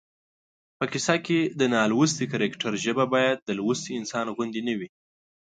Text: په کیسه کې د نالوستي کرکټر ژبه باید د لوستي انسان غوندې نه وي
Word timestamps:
په 0.77 0.85
کیسه 0.91 1.15
کې 1.25 1.39
د 1.59 1.61
نالوستي 1.75 2.25
کرکټر 2.33 2.73
ژبه 2.83 3.05
باید 3.13 3.37
د 3.43 3.49
لوستي 3.59 3.91
انسان 3.99 4.25
غوندې 4.35 4.61
نه 4.67 4.73
وي 4.79 4.89